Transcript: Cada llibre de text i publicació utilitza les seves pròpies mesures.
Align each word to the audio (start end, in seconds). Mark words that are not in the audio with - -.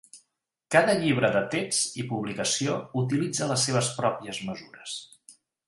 Cada 0.75 0.95
llibre 1.03 1.29
de 1.35 1.43
text 1.51 1.99
i 2.03 2.07
publicació 2.15 2.79
utilitza 3.03 3.51
les 3.55 3.69
seves 3.71 3.93
pròpies 4.01 4.43
mesures. 4.51 4.99